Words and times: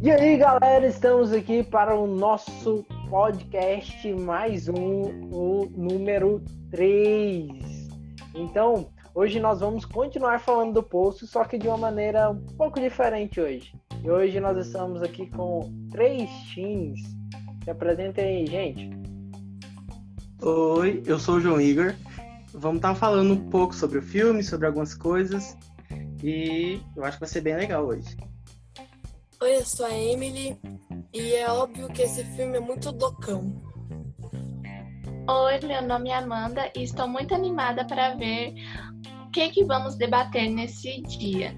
E 0.00 0.10
aí, 0.10 0.36
galera, 0.36 0.86
estamos 0.86 1.32
aqui 1.32 1.64
para 1.64 1.98
o 1.98 2.06
nosso 2.06 2.86
podcast 3.10 4.12
mais 4.14 4.68
um, 4.68 5.02
o 5.32 5.68
número 5.76 6.40
3. 6.70 7.48
Então, 8.36 8.88
hoje 9.12 9.40
nós 9.40 9.58
vamos 9.58 9.84
continuar 9.84 10.38
falando 10.38 10.74
do 10.74 10.82
poço, 10.82 11.26
só 11.26 11.42
que 11.42 11.58
de 11.58 11.66
uma 11.66 11.76
maneira 11.76 12.30
um 12.30 12.46
pouco 12.56 12.78
diferente 12.78 13.40
hoje. 13.40 13.74
E 14.00 14.08
hoje 14.08 14.38
nós 14.38 14.64
estamos 14.64 15.02
aqui 15.02 15.26
com 15.30 15.72
três 15.90 16.30
teams. 16.54 17.00
Se 17.64 17.70
apresentem 17.70 18.24
aí, 18.24 18.46
gente. 18.46 18.90
Oi, 20.40 21.02
eu 21.04 21.18
sou 21.18 21.38
o 21.38 21.40
João 21.40 21.60
Igor. 21.60 21.96
Vamos 22.54 22.76
estar 22.76 22.94
falando 22.94 23.32
um 23.32 23.50
pouco 23.50 23.74
sobre 23.74 23.98
o 23.98 24.02
filme, 24.02 24.44
sobre 24.44 24.68
algumas 24.68 24.94
coisas. 24.94 25.56
E 26.26 26.82
eu 26.96 27.04
acho 27.04 27.18
que 27.18 27.20
vai 27.20 27.28
ser 27.28 27.40
bem 27.40 27.54
legal 27.54 27.86
hoje. 27.86 28.16
Oi, 29.40 29.58
eu 29.58 29.64
sou 29.64 29.86
a 29.86 29.96
Emily. 29.96 30.58
E 31.14 31.34
é 31.34 31.48
óbvio 31.48 31.86
que 31.88 32.02
esse 32.02 32.24
filme 32.34 32.56
é 32.56 32.60
muito 32.60 32.90
docão. 32.90 33.62
Oi, 35.28 35.60
meu 35.64 35.82
nome 35.82 36.10
é 36.10 36.16
Amanda 36.16 36.68
e 36.74 36.82
estou 36.82 37.06
muito 37.06 37.32
animada 37.32 37.86
para 37.86 38.16
ver 38.16 38.54
o 39.24 39.30
que, 39.30 39.50
que 39.50 39.64
vamos 39.64 39.94
debater 39.94 40.50
nesse 40.50 41.00
dia. 41.02 41.56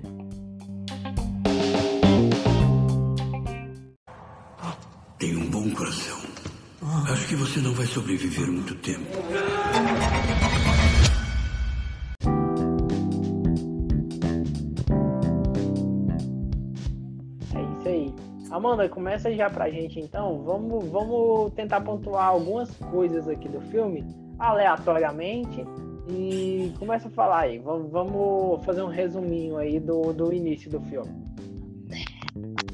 Tem 5.19 5.35
um 5.35 5.49
bom 5.49 5.71
coração. 5.71 6.19
Acho 7.11 7.27
que 7.27 7.37
você 7.37 7.61
não 7.61 7.73
vai 7.73 7.87
sobreviver 7.87 8.53
muito 8.53 8.75
tempo. 8.75 9.07
Amanda, 18.59 18.89
começa 18.89 19.33
já 19.33 19.49
pra 19.49 19.71
gente 19.71 20.01
então. 20.01 20.43
Vamos, 20.43 20.89
vamos 20.89 21.53
tentar 21.55 21.81
pontuar 21.81 22.27
algumas 22.27 22.69
coisas 22.91 23.29
aqui 23.29 23.49
do 23.49 23.61
filme 23.61 24.05
aleatoriamente 24.37 25.65
e 26.11 26.73
começa 26.77 27.07
a 27.07 27.11
falar 27.13 27.41
aí. 27.43 27.59
Vamos, 27.59 27.91
vamos 27.91 28.65
fazer 28.65 28.83
um 28.83 28.89
resuminho 28.89 29.57
aí 29.57 29.79
do, 29.79 30.13
do 30.13 30.33
início 30.33 30.69
do 30.69 30.81
filme. 30.81 31.29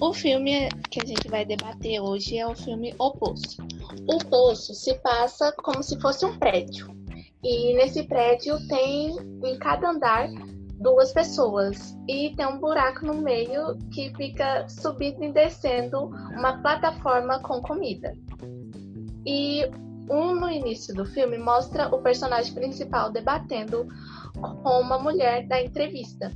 O 0.01 0.15
filme 0.15 0.71
que 0.91 1.03
a 1.03 1.07
gente 1.07 1.29
vai 1.29 1.45
debater 1.45 2.01
hoje 2.01 2.39
é 2.39 2.47
o 2.47 2.55
filme 2.55 2.95
O 2.99 3.11
Poço. 3.13 3.63
O 4.09 4.19
Poço 4.25 4.75
se 4.75 4.95
passa 5.01 5.53
como 5.63 5.83
se 5.83 6.01
fosse 6.01 6.25
um 6.25 6.39
prédio. 6.39 6.89
E 7.43 7.75
nesse 7.75 8.05
prédio 8.05 8.57
tem 8.69 9.17
em 9.45 9.59
cada 9.59 9.91
andar 9.91 10.31
duas 10.85 11.13
pessoas 11.13 11.99
e 12.07 12.35
tem 12.37 12.47
um 12.47 12.59
buraco 12.59 13.07
no 13.07 13.15
meio 13.15 13.75
que 13.91 14.15
fica 14.15 14.69
subindo 14.69 15.25
e 15.25 15.33
descendo 15.33 16.11
uma 16.37 16.61
plataforma 16.61 17.41
com 17.41 17.63
comida. 17.63 18.13
E 19.27 19.65
um 20.11 20.35
no 20.35 20.51
início 20.51 20.95
do 20.95 21.07
filme 21.07 21.39
mostra 21.39 21.89
o 21.89 22.03
personagem 22.03 22.53
principal 22.53 23.11
debatendo 23.11 23.89
com 24.35 24.81
uma 24.81 24.99
mulher 24.99 25.49
da 25.49 25.63
entrevista, 25.63 26.31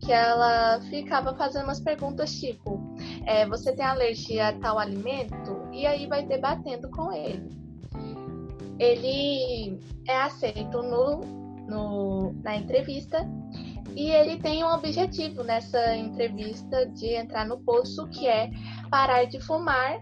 que 0.00 0.12
ela 0.12 0.82
ficava 0.90 1.34
fazendo 1.34 1.64
umas 1.64 1.80
perguntas 1.80 2.38
tipo: 2.38 2.78
é, 3.24 3.46
você 3.46 3.74
tem 3.74 3.86
alergia 3.86 4.48
a 4.48 4.52
tal 4.52 4.78
alimento? 4.78 5.66
E 5.72 5.86
aí 5.86 6.06
vai 6.06 6.26
debatendo 6.26 6.90
com 6.90 7.10
ele. 7.10 7.48
Ele 8.78 9.80
é 10.06 10.20
aceito 10.20 10.82
no, 10.82 11.20
no, 11.66 12.32
na 12.42 12.54
entrevista 12.56 13.26
e 13.94 14.10
ele 14.10 14.38
tem 14.38 14.64
um 14.64 14.72
objetivo 14.72 15.42
nessa 15.42 15.96
entrevista 15.96 16.86
de 16.86 17.14
entrar 17.14 17.46
no 17.46 17.58
poço, 17.60 18.06
que 18.08 18.26
é 18.26 18.50
parar 18.90 19.24
de 19.24 19.40
fumar 19.40 20.00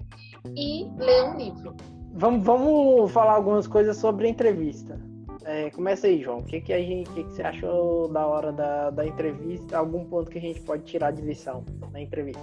e 0.57 0.89
ler 0.99 1.25
um 1.25 1.37
livro. 1.37 1.77
Vamos, 2.13 2.45
vamos 2.45 3.13
falar 3.13 3.35
algumas 3.35 3.67
coisas 3.67 3.97
sobre 3.97 4.27
a 4.27 4.31
entrevista. 4.31 4.99
É, 5.45 5.71
começa 5.71 6.07
aí, 6.07 6.23
João. 6.23 6.39
O 6.39 6.45
que, 6.45 6.61
que, 6.61 6.73
a 6.73 6.79
gente, 6.79 7.09
que, 7.11 7.23
que 7.23 7.33
você 7.33 7.43
achou 7.43 8.09
da 8.09 8.27
hora 8.27 8.53
da, 8.53 8.91
da 8.91 9.07
entrevista? 9.07 9.79
Algum 9.79 10.05
ponto 10.05 10.31
que 10.31 10.39
a 10.39 10.41
gente 10.41 10.61
pode 10.63 10.83
tirar 10.85 11.13
de 11.13 11.23
lição 11.23 11.65
na 11.93 12.01
entrevista? 12.01 12.43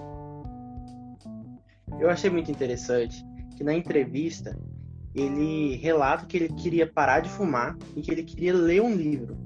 Eu 2.00 2.10
achei 2.10 2.30
muito 2.30 2.50
interessante 2.50 3.26
que 3.58 3.64
na 3.64 3.74
entrevista 3.74 4.58
ele 5.14 5.76
relata 5.76 6.26
que 6.26 6.38
ele 6.38 6.50
queria 6.50 6.88
parar 6.88 7.20
de 7.20 7.30
fumar 7.30 7.78
e 7.96 8.02
que 8.02 8.10
ele 8.10 8.24
queria 8.24 8.54
ler 8.54 8.82
um 8.82 8.96
livro. 8.96 9.38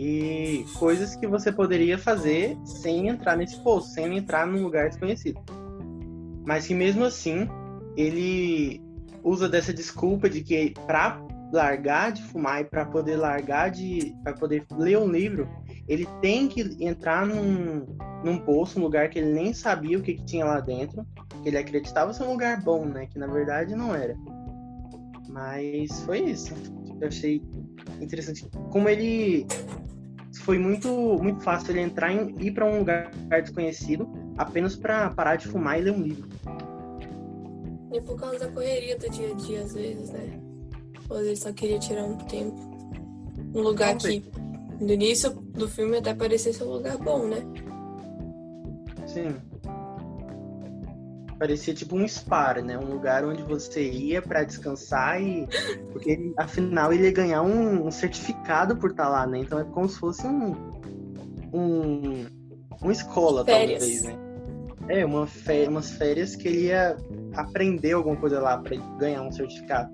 E 0.00 0.64
coisas 0.78 1.16
que 1.16 1.26
você 1.26 1.50
poderia 1.50 1.98
fazer 1.98 2.56
sem 2.64 3.08
entrar 3.08 3.36
nesse 3.36 3.60
poço, 3.64 3.90
sem 3.90 4.16
entrar 4.16 4.46
num 4.46 4.62
lugar 4.62 4.88
desconhecido. 4.88 5.40
Mas 6.46 6.68
que 6.68 6.72
mesmo 6.72 7.04
assim, 7.04 7.48
ele 7.96 8.80
usa 9.24 9.48
dessa 9.48 9.74
desculpa 9.74 10.30
de 10.30 10.40
que 10.44 10.72
para 10.86 11.20
largar 11.52 12.12
de 12.12 12.22
fumar 12.22 12.60
e 12.60 12.64
para 12.64 12.84
poder 12.84 13.16
largar 13.16 13.70
de 13.70 14.14
para 14.22 14.34
poder 14.34 14.64
ler 14.78 14.98
um 14.98 15.10
livro, 15.10 15.48
ele 15.88 16.06
tem 16.22 16.46
que 16.46 16.76
entrar 16.78 17.26
num, 17.26 17.84
num 18.22 18.38
poço, 18.38 18.78
um 18.78 18.82
lugar 18.84 19.10
que 19.10 19.18
ele 19.18 19.32
nem 19.32 19.52
sabia 19.52 19.98
o 19.98 20.02
que, 20.02 20.14
que 20.14 20.24
tinha 20.24 20.44
lá 20.44 20.60
dentro, 20.60 21.04
que 21.42 21.48
ele 21.48 21.58
acreditava 21.58 22.12
ser 22.12 22.22
um 22.22 22.32
lugar 22.32 22.62
bom, 22.62 22.84
né, 22.84 23.06
que 23.06 23.18
na 23.18 23.26
verdade 23.26 23.74
não 23.74 23.92
era. 23.92 24.14
Mas 25.28 26.02
foi 26.02 26.20
isso. 26.20 26.54
Eu 27.00 27.08
achei 27.08 27.42
interessante 28.00 28.46
como 28.70 28.88
ele 28.88 29.46
foi 30.42 30.58
muito 30.58 30.88
muito 31.22 31.42
fácil 31.42 31.72
ele 31.72 31.80
entrar 31.80 32.12
em 32.12 32.34
ir 32.40 32.52
para 32.52 32.64
um 32.64 32.78
lugar 32.78 33.10
desconhecido 33.42 34.08
apenas 34.36 34.76
para 34.76 35.10
parar 35.10 35.36
de 35.36 35.48
fumar 35.48 35.78
e 35.78 35.82
ler 35.82 35.92
um 35.92 36.02
livro. 36.02 36.28
E 37.92 38.00
por 38.00 38.16
causa 38.18 38.38
da 38.38 38.48
correria 38.48 38.98
do 38.98 39.10
dia 39.10 39.30
a 39.30 39.34
dia, 39.34 39.62
às 39.62 39.74
vezes, 39.74 40.10
né? 40.10 40.40
Ou 41.08 41.20
ele 41.20 41.36
só 41.36 41.52
queria 41.52 41.78
tirar 41.78 42.04
um 42.04 42.16
tempo. 42.18 42.56
Um 43.54 43.60
lugar 43.60 43.96
que 43.96 44.22
no 44.78 44.92
início 44.92 45.30
do 45.30 45.68
filme 45.68 45.96
até 45.96 46.14
parecia 46.14 46.52
ser 46.52 46.64
um 46.64 46.72
lugar 46.72 46.98
bom, 46.98 47.26
né? 47.26 47.38
Sim. 49.06 49.34
Parecia 51.38 51.72
tipo 51.72 51.96
um 51.96 52.06
spa, 52.06 52.54
né? 52.54 52.76
Um 52.76 52.92
lugar 52.92 53.24
onde 53.24 53.42
você 53.42 53.88
ia 53.88 54.20
para 54.20 54.42
descansar 54.42 55.22
e. 55.22 55.46
Porque 55.92 56.32
afinal 56.36 56.92
ele 56.92 57.04
ia 57.04 57.12
ganhar 57.12 57.42
um, 57.42 57.86
um 57.86 57.90
certificado 57.90 58.76
por 58.76 58.90
estar 58.90 59.08
lá, 59.08 59.26
né? 59.26 59.38
Então 59.38 59.58
é 59.58 59.64
como 59.64 59.88
se 59.88 59.98
fosse 59.98 60.26
um. 60.26 60.56
Um. 61.52 62.26
Uma 62.80 62.92
escola, 62.92 63.44
Férias. 63.44 63.80
talvez, 63.80 64.02
né? 64.02 64.18
É, 64.88 65.04
uma 65.04 65.26
fé, 65.26 65.68
umas 65.68 65.90
férias 65.90 66.34
que 66.34 66.48
ele 66.48 66.66
ia 66.66 66.96
aprender 67.34 67.92
alguma 67.92 68.16
coisa 68.16 68.40
lá 68.40 68.56
para 68.58 68.76
ganhar 68.98 69.22
um 69.22 69.30
certificado. 69.30 69.92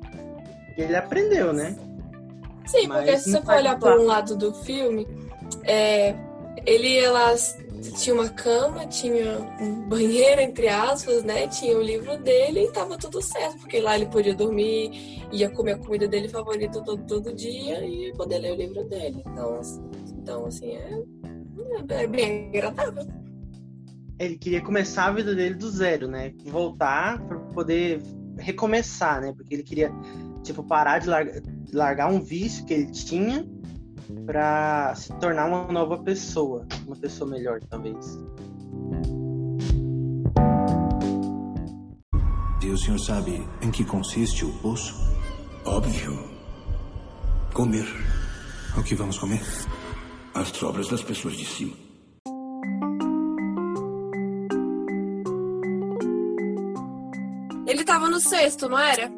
E 0.76 0.82
ele 0.82 0.96
aprendeu, 0.96 1.52
né? 1.52 1.76
Sim, 2.66 2.86
Mas 2.88 3.04
porque 3.04 3.18
se 3.18 3.30
você 3.32 3.42
for 3.42 3.56
olhar 3.56 3.78
por 3.78 3.98
um 3.98 4.04
lado 4.04 4.36
do 4.36 4.54
filme, 4.54 5.06
é, 5.64 6.14
ele 6.66 7.06
lá, 7.08 7.34
tinha 7.98 8.14
uma 8.14 8.28
cama, 8.28 8.86
tinha 8.86 9.38
um 9.60 9.88
banheiro, 9.88 10.40
entre 10.40 10.68
aspas, 10.68 11.22
né? 11.22 11.46
Tinha 11.48 11.76
o 11.76 11.82
livro 11.82 12.16
dele 12.18 12.64
e 12.64 12.72
tava 12.72 12.96
tudo 12.96 13.20
certo, 13.20 13.58
porque 13.58 13.80
lá 13.80 13.96
ele 13.96 14.06
podia 14.06 14.34
dormir, 14.34 15.26
ia 15.32 15.50
comer 15.50 15.72
a 15.72 15.78
comida 15.78 16.08
dele 16.08 16.28
favorita 16.28 16.80
todo, 16.82 17.04
todo 17.04 17.34
dia 17.34 17.84
e 17.84 18.12
poder 18.16 18.38
ler 18.38 18.52
o 18.52 18.56
livro 18.56 18.84
dele. 18.84 19.22
Então, 19.26 19.58
assim, 19.58 19.82
então, 20.18 20.46
assim 20.46 20.72
é, 20.72 21.02
é 21.88 22.06
bem 22.06 22.48
agradável. 22.48 23.06
Ele 24.18 24.38
queria 24.38 24.60
começar 24.60 25.06
a 25.06 25.12
vida 25.12 25.34
dele 25.34 25.54
do 25.54 25.68
zero, 25.68 26.08
né? 26.08 26.32
Voltar 26.46 27.20
para 27.26 27.38
poder 27.38 28.00
recomeçar, 28.38 29.20
né? 29.20 29.32
Porque 29.36 29.54
ele 29.54 29.62
queria, 29.62 29.92
tipo, 30.42 30.62
parar 30.62 31.00
de 31.00 31.08
largar, 31.08 31.42
largar 31.72 32.12
um 32.12 32.20
vício 32.20 32.64
que 32.64 32.72
ele 32.72 32.90
tinha 32.90 33.44
para 34.26 34.94
se 34.94 35.12
tornar 35.18 35.46
uma 35.46 35.70
nova 35.72 35.98
pessoa, 35.98 36.66
uma 36.86 36.96
pessoa 36.96 37.28
melhor, 37.30 37.60
talvez. 37.68 38.18
E 42.62 42.66
o 42.70 42.78
senhor 42.78 42.98
sabe 42.98 43.46
em 43.60 43.70
que 43.70 43.84
consiste 43.84 44.44
o 44.44 44.52
poço? 44.60 44.94
Óbvio. 45.66 46.12
Comer 47.52 47.86
O 48.76 48.82
que 48.82 48.94
vamos 48.94 49.18
comer? 49.18 49.42
as 50.34 50.48
sobras 50.48 50.88
das 50.88 51.02
pessoas 51.02 51.36
de 51.36 51.44
cima. 51.44 51.76
Ele 57.66 57.84
tava 57.84 58.08
no 58.08 58.20
sexto, 58.20 58.68
não 58.68 58.78
era? 58.78 59.10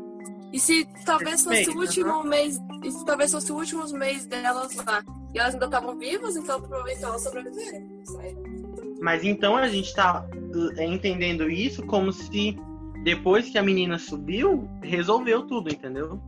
E 0.52 0.60
se 0.60 0.86
talvez 1.04 1.42
fosse 1.42 1.70
o 1.70 1.78
último 1.78 2.24
mês, 2.24 2.58
e 2.82 2.90
se 2.90 3.04
talvez 3.04 3.32
fosse 3.32 3.52
o 3.52 3.56
último 3.56 3.86
mês 3.92 4.26
delas 4.26 4.74
lá, 4.76 5.04
e 5.34 5.38
elas 5.38 5.54
ainda 5.54 5.66
estavam 5.66 5.98
vivas, 5.98 6.36
então 6.36 6.60
provavelmente 6.60 7.04
elas 7.04 7.22
sobreviveram. 7.22 7.86
Mas 9.00 9.24
então 9.24 9.56
a 9.56 9.68
gente 9.68 9.94
tá 9.94 10.26
é, 10.76 10.84
entendendo 10.84 11.50
isso 11.50 11.82
como 11.84 12.12
se 12.12 12.56
depois 13.02 13.48
que 13.48 13.58
a 13.58 13.62
menina 13.62 13.98
subiu, 13.98 14.68
resolveu 14.82 15.42
tudo, 15.42 15.70
entendeu? 15.70 16.20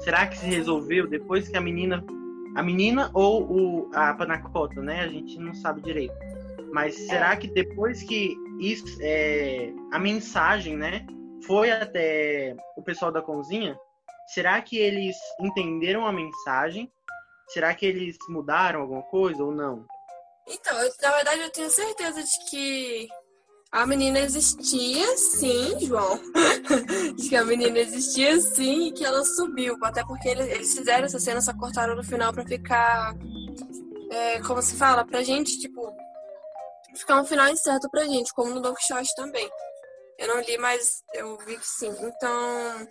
Será 0.00 0.26
que 0.26 0.38
se 0.38 0.46
resolveu 0.46 1.06
depois 1.08 1.48
que 1.48 1.56
a 1.56 1.60
menina 1.60 2.04
a 2.54 2.62
menina 2.62 3.10
ou 3.14 3.42
o, 3.42 3.90
a 3.94 4.12
panacota, 4.12 4.82
né? 4.82 5.00
A 5.00 5.08
gente 5.08 5.38
não 5.38 5.54
sabe 5.54 5.80
direito. 5.80 6.14
Mas 6.72 6.94
será 6.94 7.36
que 7.36 7.48
depois 7.48 8.02
que 8.02 8.36
isso, 8.58 8.98
é, 9.00 9.72
a 9.90 9.98
mensagem, 9.98 10.76
né, 10.76 11.06
foi 11.46 11.70
até 11.70 12.56
o 12.76 12.82
pessoal 12.82 13.12
da 13.12 13.22
cozinha, 13.22 13.78
será 14.28 14.60
que 14.60 14.78
eles 14.78 15.16
entenderam 15.40 16.06
a 16.06 16.12
mensagem? 16.12 16.90
Será 17.48 17.74
que 17.74 17.84
eles 17.84 18.16
mudaram 18.28 18.80
alguma 18.80 19.02
coisa 19.02 19.42
ou 19.42 19.52
não? 19.52 19.86
Então, 20.48 20.76
eu, 20.80 20.90
na 21.00 21.10
verdade, 21.12 21.40
eu 21.40 21.50
tenho 21.50 21.70
certeza 21.70 22.22
de 22.22 22.50
que 22.50 23.08
a 23.70 23.86
menina 23.86 24.18
existia, 24.20 25.16
sim, 25.16 25.78
João. 25.86 26.18
de 27.16 27.28
que 27.28 27.36
a 27.36 27.44
menina 27.44 27.78
existia, 27.78 28.40
sim, 28.40 28.88
e 28.88 28.92
que 28.92 29.04
ela 29.04 29.24
subiu. 29.24 29.76
Até 29.82 30.04
porque 30.04 30.28
eles, 30.28 30.46
eles 30.48 30.74
fizeram 30.74 31.06
essa 31.06 31.18
cena, 31.18 31.40
só 31.40 31.54
cortaram 31.54 31.96
no 31.96 32.04
final 32.04 32.32
pra 32.32 32.44
ficar. 32.44 33.14
É, 34.10 34.40
como 34.42 34.60
se 34.60 34.76
fala? 34.76 35.06
Pra 35.06 35.22
gente, 35.22 35.58
tipo. 35.58 35.94
Ficar 36.94 37.22
um 37.22 37.24
final 37.24 37.48
incerto 37.48 37.88
pra 37.90 38.04
gente, 38.04 38.34
como 38.34 38.54
no 38.54 38.60
Don 38.60 38.74
Quixote 38.74 39.14
também. 39.16 39.48
Eu 40.18 40.28
não 40.28 40.40
li, 40.42 40.58
mas 40.58 41.02
eu 41.14 41.36
vi 41.38 41.56
que 41.56 41.66
sim. 41.66 41.90
Então. 42.00 42.88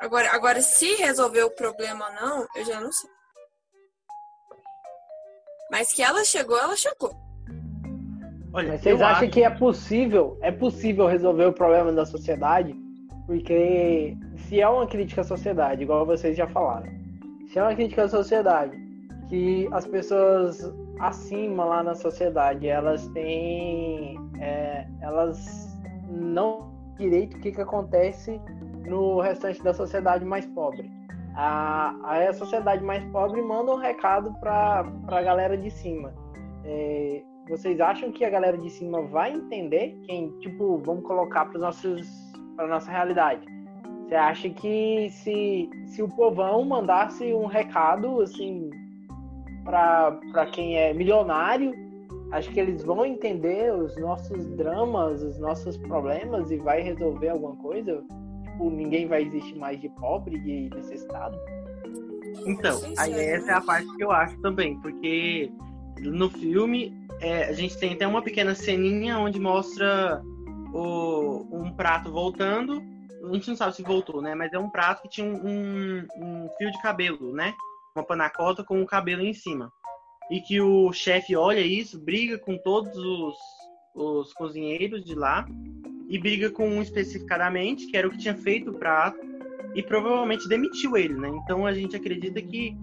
Agora, 0.00 0.30
agora 0.32 0.62
se 0.62 0.94
resolver 0.94 1.42
o 1.42 1.50
problema 1.50 2.06
ou 2.06 2.12
não, 2.14 2.46
eu 2.54 2.64
já 2.64 2.80
não 2.80 2.92
sei. 2.92 3.10
Mas 5.70 5.92
que 5.92 6.02
ela 6.02 6.24
chegou, 6.24 6.58
ela 6.58 6.76
chegou. 6.76 7.12
Olha, 8.52 8.72
Mas 8.72 8.80
vocês 8.80 9.00
acham 9.02 9.24
acho... 9.24 9.30
que 9.30 9.42
é 9.42 9.50
possível, 9.50 10.38
é 10.40 10.50
possível 10.50 11.06
resolver 11.06 11.46
o 11.46 11.52
problema 11.52 11.92
da 11.92 12.06
sociedade? 12.06 12.74
Porque 13.26 14.16
se 14.46 14.60
é 14.60 14.68
uma 14.68 14.86
crítica 14.86 15.20
à 15.20 15.24
sociedade, 15.24 15.82
igual 15.82 16.06
vocês 16.06 16.34
já 16.36 16.46
falaram, 16.48 16.90
se 17.48 17.58
é 17.58 17.62
uma 17.62 17.74
crítica 17.74 18.04
à 18.04 18.08
sociedade, 18.08 18.74
que 19.28 19.68
as 19.72 19.86
pessoas 19.86 20.58
acima 21.00 21.64
lá 21.64 21.82
na 21.82 21.94
sociedade, 21.94 22.66
elas 22.66 23.06
têm, 23.08 24.18
é, 24.40 24.86
elas 25.02 25.67
não 26.08 26.72
direito 26.96 27.36
o 27.36 27.40
que, 27.40 27.52
que 27.52 27.60
acontece 27.60 28.40
no 28.86 29.20
restante 29.20 29.62
da 29.62 29.72
sociedade 29.72 30.24
mais 30.24 30.46
pobre 30.46 30.90
a, 31.40 31.94
a 32.02 32.32
sociedade 32.32 32.82
mais 32.82 33.04
pobre 33.12 33.40
manda 33.40 33.72
um 33.72 33.76
recado 33.76 34.34
para 34.40 34.84
a 35.06 35.22
galera 35.22 35.56
de 35.56 35.70
cima. 35.70 36.12
É, 36.64 37.22
vocês 37.48 37.80
acham 37.80 38.10
que 38.10 38.24
a 38.24 38.30
galera 38.30 38.58
de 38.58 38.68
cima 38.68 39.02
vai 39.02 39.32
entender 39.32 39.96
quem, 40.04 40.30
tipo, 40.40 40.78
vamos 40.78 41.04
colocar 41.04 41.46
para 41.46 41.60
nossos 41.60 42.08
para 42.56 42.66
nossa 42.66 42.90
realidade? 42.90 43.46
Você 44.02 44.16
acha 44.16 44.50
que 44.50 45.10
se, 45.10 45.70
se 45.86 46.02
o 46.02 46.08
povão 46.08 46.64
mandasse 46.64 47.32
um 47.32 47.46
recado 47.46 48.20
assim 48.20 48.68
para 49.64 50.46
quem 50.50 50.76
é 50.76 50.92
milionário, 50.92 51.72
acho 52.32 52.50
que 52.50 52.60
eles 52.60 52.82
vão 52.82 53.04
entender 53.04 53.74
os 53.74 53.96
nossos 53.96 54.46
dramas, 54.50 55.22
os 55.22 55.38
nossos 55.38 55.76
problemas 55.76 56.50
e 56.50 56.56
vai 56.56 56.80
resolver 56.82 57.28
alguma 57.28 57.56
coisa? 57.56 58.04
tipo, 58.58 58.70
ninguém 58.70 59.06
vai 59.06 59.22
existir 59.22 59.56
mais 59.56 59.80
de 59.80 59.88
pobre, 59.88 60.38
de 60.40 60.68
necessitado? 60.74 61.38
Então, 62.44 62.80
aí 62.98 63.12
essa 63.12 63.52
é 63.52 63.54
a 63.54 63.60
parte 63.60 63.86
que 63.96 64.02
eu 64.02 64.10
acho 64.10 64.38
também, 64.40 64.78
porque 64.80 65.50
no 66.00 66.28
filme 66.28 66.92
é, 67.20 67.44
a 67.44 67.52
gente 67.52 67.78
tem 67.78 67.94
até 67.94 68.06
uma 68.06 68.22
pequena 68.22 68.54
ceninha 68.54 69.18
onde 69.18 69.40
mostra 69.40 70.20
o, 70.72 71.46
um 71.52 71.72
prato 71.72 72.12
voltando. 72.12 72.82
A 73.24 73.34
gente 73.34 73.48
não 73.48 73.56
sabe 73.56 73.74
se 73.74 73.82
voltou, 73.82 74.22
né? 74.22 74.34
Mas 74.34 74.52
é 74.52 74.58
um 74.58 74.70
prato 74.70 75.02
que 75.02 75.08
tinha 75.08 75.26
um, 75.26 75.36
um, 75.36 76.06
um 76.20 76.48
fio 76.56 76.70
de 76.70 76.80
cabelo, 76.82 77.32
né? 77.32 77.54
Uma 77.96 78.04
panacota 78.04 78.62
com 78.62 78.80
o 78.80 78.86
cabelo 78.86 79.22
em 79.22 79.34
cima. 79.34 79.72
E 80.30 80.40
que 80.40 80.60
o 80.60 80.92
chefe 80.92 81.34
olha 81.34 81.60
isso, 81.60 81.98
briga 81.98 82.38
com 82.38 82.56
todos 82.58 82.96
os, 82.96 83.36
os 83.94 84.32
cozinheiros 84.34 85.04
de 85.04 85.14
lá 85.14 85.46
e 86.08 86.18
briga 86.18 86.50
com 86.50 86.68
um 86.68 86.82
especificadamente, 86.82 87.86
que 87.86 87.96
era 87.96 88.08
o 88.08 88.10
que 88.10 88.18
tinha 88.18 88.34
feito 88.34 88.70
o 88.70 88.78
prato, 88.78 89.18
e 89.74 89.82
provavelmente 89.82 90.48
demitiu 90.48 90.96
ele, 90.96 91.14
né? 91.14 91.28
Então 91.28 91.66
a 91.66 91.72
gente 91.72 91.94
acredita 91.94 92.40
que 92.40 92.76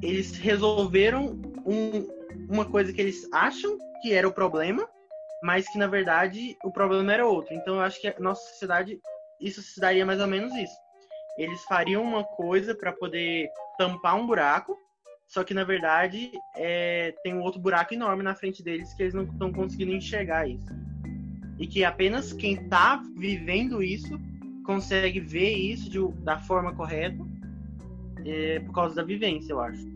eles 0.00 0.36
resolveram 0.38 1.40
um, 1.66 2.06
uma 2.48 2.64
coisa 2.64 2.92
que 2.92 3.00
eles 3.00 3.28
acham 3.32 3.76
que 4.00 4.12
era 4.12 4.28
o 4.28 4.32
problema, 4.32 4.88
mas 5.42 5.68
que 5.68 5.78
na 5.78 5.86
verdade 5.86 6.56
o 6.64 6.70
problema 6.70 7.12
era 7.12 7.26
outro. 7.26 7.54
Então 7.54 7.76
eu 7.76 7.80
acho 7.80 8.00
que 8.00 8.08
a 8.08 8.14
nossa 8.18 8.48
sociedade, 8.50 9.00
isso 9.40 9.60
se 9.62 9.80
daria 9.80 10.06
mais 10.06 10.20
ou 10.20 10.26
menos 10.26 10.54
isso. 10.54 10.76
Eles 11.36 11.62
fariam 11.64 12.02
uma 12.02 12.24
coisa 12.24 12.74
para 12.74 12.92
poder 12.92 13.48
tampar 13.76 14.16
um 14.16 14.26
buraco, 14.26 14.76
só 15.28 15.44
que 15.44 15.54
na 15.54 15.62
verdade 15.62 16.32
é, 16.56 17.14
tem 17.22 17.34
um 17.34 17.42
outro 17.42 17.60
buraco 17.60 17.94
enorme 17.94 18.22
na 18.22 18.34
frente 18.34 18.62
deles 18.62 18.92
que 18.94 19.02
eles 19.02 19.14
não 19.14 19.24
estão 19.24 19.52
conseguindo 19.52 19.92
enxergar 19.92 20.48
isso 20.48 20.66
e 21.58 21.66
que 21.66 21.84
apenas 21.84 22.32
quem 22.32 22.54
está 22.54 23.02
vivendo 23.16 23.82
isso 23.82 24.18
consegue 24.64 25.20
ver 25.20 25.52
isso 25.54 25.90
de, 25.90 25.98
da 26.22 26.38
forma 26.38 26.74
correta 26.74 27.18
é, 28.24 28.60
por 28.60 28.74
causa 28.74 28.94
da 28.96 29.02
vivência, 29.02 29.52
eu 29.52 29.60
acho. 29.60 29.86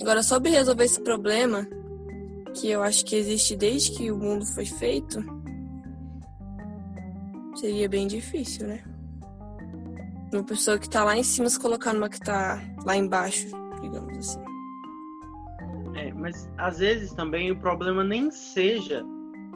Agora, 0.00 0.22
sobre 0.22 0.50
resolver 0.50 0.84
esse 0.84 1.00
problema, 1.02 1.66
que 2.54 2.68
eu 2.68 2.82
acho 2.82 3.04
que 3.04 3.16
existe 3.16 3.56
desde 3.56 3.92
que 3.92 4.10
o 4.10 4.16
mundo 4.16 4.44
foi 4.46 4.64
feito, 4.64 5.22
seria 7.54 7.88
bem 7.88 8.06
difícil, 8.06 8.66
né? 8.66 8.82
Uma 10.32 10.44
pessoa 10.44 10.78
que 10.78 10.86
está 10.86 11.04
lá 11.04 11.16
em 11.16 11.22
cima 11.22 11.48
se 11.48 11.58
colocar 11.58 11.92
numa 11.92 12.08
que 12.08 12.16
está 12.16 12.60
lá 12.84 12.96
embaixo, 12.96 13.46
digamos 13.80 14.16
assim. 14.18 14.49
Mas 16.20 16.48
às 16.58 16.78
vezes 16.78 17.12
também 17.12 17.50
o 17.50 17.56
problema 17.56 18.04
nem 18.04 18.30
seja 18.30 19.02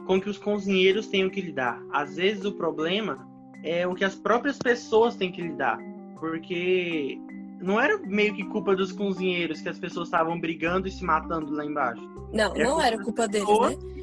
com 0.05 0.19
que 0.19 0.29
os 0.29 0.37
cozinheiros 0.37 1.07
tenham 1.07 1.29
que 1.29 1.41
lidar. 1.41 1.81
Às 1.91 2.15
vezes 2.15 2.45
o 2.45 2.51
problema 2.51 3.27
é 3.63 3.87
o 3.87 3.95
que 3.95 4.03
as 4.03 4.15
próprias 4.15 4.57
pessoas 4.57 5.15
têm 5.15 5.31
que 5.31 5.41
lidar, 5.41 5.79
porque 6.19 7.17
não 7.61 7.79
era 7.79 7.97
meio 7.99 8.33
que 8.35 8.43
culpa 8.45 8.75
dos 8.75 8.91
cozinheiros 8.91 9.61
que 9.61 9.69
as 9.69 9.79
pessoas 9.79 10.07
estavam 10.07 10.39
brigando 10.39 10.87
e 10.87 10.91
se 10.91 11.03
matando 11.03 11.51
lá 11.53 11.65
embaixo. 11.65 12.03
Não, 12.33 12.55
era 12.55 12.63
não 12.63 12.71
culpa 12.71 12.85
era 12.85 13.03
culpa 13.03 13.27
deles, 13.27 13.47
pessoas... 13.47 13.83
né? 13.83 13.95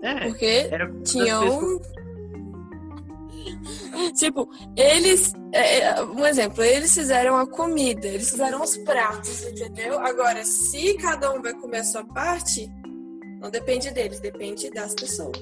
É, 0.00 0.28
porque 0.28 0.70
tinham 1.04 1.80
tipo, 4.16 4.48
eles. 4.76 5.34
É, 5.52 5.80
é, 5.80 6.02
um 6.02 6.26
exemplo, 6.26 6.62
eles 6.62 6.92
fizeram 6.92 7.36
a 7.36 7.46
comida, 7.46 8.06
eles 8.06 8.30
fizeram 8.30 8.62
os 8.62 8.76
pratos, 8.78 9.42
entendeu? 9.44 9.98
Agora, 9.98 10.44
se 10.44 10.94
cada 10.98 11.32
um 11.32 11.40
vai 11.42 11.54
comer 11.54 11.78
a 11.78 11.84
sua 11.84 12.04
parte, 12.04 12.68
não 13.40 13.50
depende 13.50 13.90
deles, 13.90 14.20
depende 14.20 14.70
das 14.70 14.94
pessoas. 14.94 15.38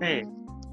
É, 0.00 0.22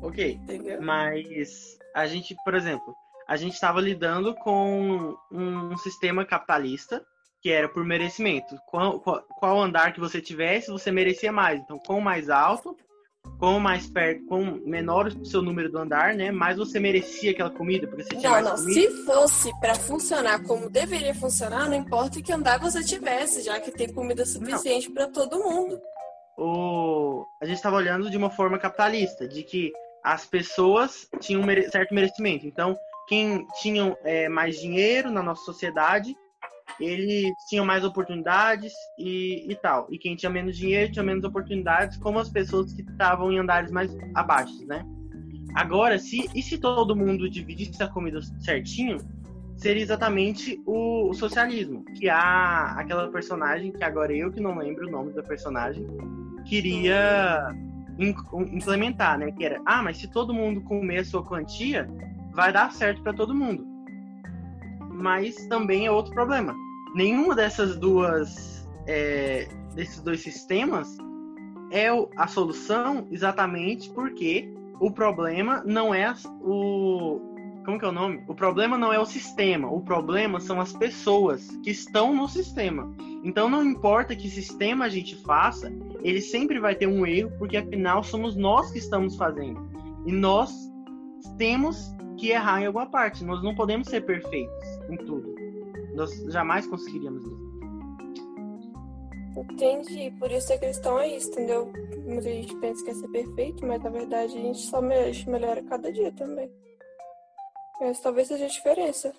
ok. 0.01 0.39
Entendeu? 0.43 0.81
Mas 0.81 1.77
a 1.95 2.05
gente, 2.07 2.35
por 2.43 2.55
exemplo, 2.55 2.95
a 3.27 3.35
gente 3.35 3.53
estava 3.53 3.79
lidando 3.79 4.33
com 4.35 5.15
um 5.31 5.77
sistema 5.77 6.25
capitalista 6.25 7.03
que 7.43 7.49
era 7.49 7.67
por 7.67 7.83
merecimento. 7.83 8.55
Qual, 8.67 9.01
qual, 9.01 9.21
qual, 9.37 9.61
andar 9.61 9.93
que 9.93 9.99
você 9.99 10.21
tivesse, 10.21 10.71
você 10.71 10.89
merecia 10.89 11.31
mais. 11.31 11.59
Então, 11.59 11.77
com 11.77 11.99
mais 11.99 12.29
alto, 12.29 12.77
com 13.43 13.59
mais 13.59 13.85
perto, 13.87 14.23
com 14.23 14.41
menor 14.65 15.07
o 15.07 15.25
seu 15.25 15.41
número 15.41 15.69
do 15.69 15.77
andar, 15.77 16.15
né? 16.15 16.31
Mais 16.31 16.55
você 16.55 16.79
merecia 16.79 17.31
aquela 17.31 17.49
comida, 17.49 17.85
porque 17.85 18.03
você 18.03 18.15
tinha 18.15 18.29
não, 18.29 18.41
mais 18.41 18.45
não. 18.45 18.55
comida. 18.55 18.79
Se 18.79 19.05
fosse 19.05 19.59
para 19.59 19.75
funcionar 19.75 20.41
como 20.43 20.69
deveria 20.69 21.13
funcionar, 21.13 21.67
não 21.67 21.75
importa 21.75 22.21
que 22.21 22.31
andar 22.31 22.57
você 22.57 22.81
tivesse, 22.81 23.41
já 23.41 23.59
que 23.59 23.69
tem 23.69 23.91
comida 23.91 24.25
suficiente 24.25 24.89
para 24.89 25.07
todo 25.07 25.43
mundo. 25.43 25.77
O... 26.37 27.25
A 27.41 27.45
gente 27.45 27.57
estava 27.57 27.75
olhando 27.75 28.09
de 28.09 28.15
uma 28.15 28.29
forma 28.29 28.57
capitalista, 28.57 29.27
de 29.27 29.43
que 29.43 29.73
as 30.01 30.25
pessoas 30.25 31.05
tinham 31.19 31.41
um 31.41 31.45
mere... 31.45 31.69
certo 31.69 31.93
merecimento. 31.93 32.47
Então, 32.47 32.77
quem 33.09 33.45
tinha 33.61 33.93
é, 34.05 34.29
mais 34.29 34.55
dinheiro 34.57 35.11
na 35.11 35.21
nossa 35.21 35.43
sociedade 35.43 36.15
eles 36.79 37.35
tinham 37.47 37.65
mais 37.65 37.83
oportunidades 37.83 38.73
e, 38.97 39.51
e 39.51 39.55
tal. 39.55 39.87
E 39.89 39.97
quem 39.97 40.15
tinha 40.15 40.29
menos 40.29 40.57
dinheiro 40.57 40.91
tinha 40.91 41.03
menos 41.03 41.23
oportunidades, 41.23 41.97
como 41.97 42.19
as 42.19 42.29
pessoas 42.29 42.73
que 42.73 42.81
estavam 42.81 43.31
em 43.31 43.39
andares 43.39 43.71
mais 43.71 43.95
abaixo, 44.13 44.65
né? 44.65 44.85
Agora, 45.55 45.99
se 45.99 46.29
e 46.33 46.41
se 46.41 46.57
todo 46.57 46.95
mundo 46.95 47.29
dividisse 47.29 47.81
a 47.83 47.87
comida 47.87 48.19
certinho, 48.39 48.97
seria 49.55 49.83
exatamente 49.83 50.59
o, 50.65 51.09
o, 51.09 51.13
socialismo, 51.13 51.85
que 51.97 52.09
há 52.09 52.73
aquela 52.77 53.07
personagem 53.09 53.71
que 53.71 53.83
agora 53.83 54.11
eu 54.13 54.31
que 54.31 54.41
não 54.41 54.57
lembro 54.57 54.87
o 54.87 54.91
nome 54.91 55.13
da 55.13 55.21
personagem 55.21 55.85
queria 56.45 57.53
implementar, 57.99 59.19
né? 59.19 59.31
Que 59.31 59.45
era, 59.45 59.61
ah, 59.65 59.83
mas 59.83 59.97
se 59.97 60.07
todo 60.09 60.33
mundo 60.33 60.61
comer 60.61 60.99
a 60.99 61.05
sua 61.05 61.23
quantia, 61.23 61.87
vai 62.33 62.51
dar 62.51 62.71
certo 62.71 63.03
para 63.03 63.13
todo 63.13 63.35
mundo. 63.35 63.63
Mas 64.89 65.35
também 65.47 65.85
é 65.85 65.91
outro 65.91 66.13
problema 66.13 66.55
nenhuma 66.93 67.35
dessas 67.35 67.77
duas 67.77 68.67
é, 68.87 69.47
desses 69.73 69.99
dois 70.01 70.21
sistemas 70.21 70.97
é 71.71 71.87
a 72.17 72.27
solução 72.27 73.07
exatamente 73.11 73.89
porque 73.89 74.53
o 74.79 74.91
problema 74.91 75.63
não 75.65 75.93
é 75.93 76.13
o 76.41 77.19
como 77.65 77.79
que 77.79 77.85
é 77.85 77.87
o 77.87 77.93
nome? 77.93 78.21
O 78.27 78.35
problema 78.35 78.77
não 78.77 78.91
é 78.91 78.99
o 78.99 79.05
sistema, 79.05 79.71
o 79.71 79.79
problema 79.79 80.39
são 80.39 80.59
as 80.59 80.73
pessoas 80.73 81.47
que 81.63 81.71
estão 81.71 82.13
no 82.13 82.27
sistema. 82.27 82.93
Então 83.23 83.49
não 83.49 83.63
importa 83.63 84.15
que 84.15 84.29
sistema 84.29 84.85
a 84.85 84.89
gente 84.89 85.15
faça, 85.15 85.71
ele 86.01 86.19
sempre 86.19 86.59
vai 86.59 86.75
ter 86.75 86.87
um 86.87 87.05
erro, 87.05 87.31
porque 87.39 87.55
afinal 87.55 88.03
somos 88.03 88.35
nós 88.35 88.69
que 88.69 88.79
estamos 88.79 89.15
fazendo. 89.15 89.65
E 90.05 90.11
nós 90.11 90.51
temos 91.37 91.95
que 92.17 92.31
errar 92.31 92.61
em 92.61 92.65
alguma 92.65 92.85
parte. 92.85 93.23
Nós 93.23 93.41
não 93.41 93.55
podemos 93.55 93.87
ser 93.87 94.01
perfeitos 94.01 94.67
em 94.89 94.97
tudo. 94.97 95.33
Nós 95.93 96.11
jamais 96.31 96.67
conseguiríamos 96.67 97.23
isso. 97.23 97.53
Entendi, 99.35 100.11
por 100.19 100.31
isso 100.31 100.47
ser 100.47 100.59
cristão 100.59 100.99
é 100.99 101.07
isso, 101.15 101.29
entendeu? 101.31 101.71
Muita 102.05 102.23
gente 102.23 102.55
pensa 102.57 102.83
que 102.83 102.91
é 102.91 102.93
ser 102.93 103.07
perfeito, 103.09 103.65
mas 103.65 103.81
na 103.81 103.89
verdade 103.89 104.37
a 104.37 104.41
gente 104.41 104.59
só 104.59 104.81
melhora 104.81 105.63
cada 105.63 105.91
dia 105.91 106.11
também. 106.11 106.51
Essa 107.81 108.03
talvez 108.03 108.27
seja 108.27 108.45
a 108.45 108.49
diferença. 108.49 109.13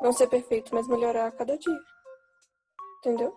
Não 0.00 0.12
ser 0.12 0.28
perfeito, 0.28 0.74
mas 0.74 0.88
melhorar 0.88 1.26
a 1.26 1.32
cada 1.32 1.58
dia. 1.58 1.80
Entendeu? 2.98 3.34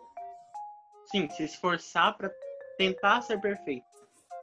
Sim, 1.06 1.28
se 1.30 1.44
esforçar 1.44 2.16
para 2.16 2.32
tentar 2.78 3.22
ser 3.22 3.42
perfeito. 3.42 3.86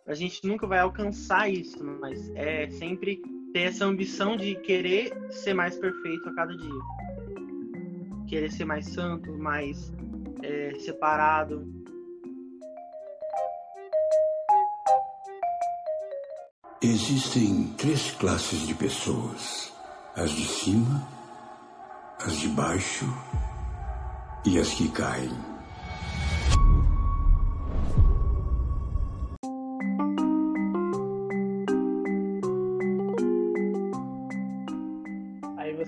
A 0.07 0.15
gente 0.15 0.47
nunca 0.47 0.67
vai 0.67 0.81
alcançar 0.81 1.49
isso, 1.49 1.83
mas 1.85 2.31
é 2.35 2.69
sempre 2.71 3.23
ter 3.53 3.69
essa 3.69 3.85
ambição 3.85 4.37
de 4.37 4.57
querer 4.57 5.13
ser 5.31 5.55
mais 5.55 5.79
perfeito 5.79 6.29
a 6.29 6.35
cada 6.35 6.57
dia. 6.57 6.81
Querer 8.31 8.53
ser 8.53 8.65
mais 8.65 8.87
santo, 8.87 9.37
mais 9.37 9.93
é, 10.41 10.73
separado. 10.79 11.69
Existem 16.81 17.75
três 17.77 18.13
classes 18.13 18.69
de 18.69 18.75
pessoas: 18.77 19.73
as 20.15 20.31
de 20.31 20.47
cima, 20.47 21.09
as 22.25 22.37
de 22.37 22.47
baixo 22.51 23.07
e 24.47 24.61
as 24.61 24.75
que 24.75 24.89
caem. 24.91 25.60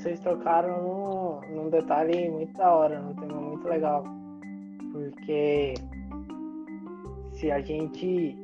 Vocês 0.02 0.18
tocaram 0.18 0.82
num, 0.82 1.54
num 1.54 1.70
detalhe 1.70 2.28
muito 2.28 2.52
da 2.54 2.74
hora, 2.74 3.00
num 3.00 3.14
tema 3.14 3.40
muito 3.40 3.68
legal. 3.68 4.04
Porque 4.90 5.74
se 7.32 7.50
a 7.50 7.60
gente. 7.60 8.36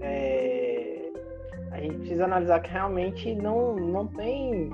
É, 0.00 1.12
a 1.70 1.80
gente 1.80 1.96
precisa 1.98 2.24
analisar 2.24 2.60
que 2.60 2.70
realmente 2.70 3.34
não, 3.34 3.76
não 3.76 4.06
tem 4.06 4.70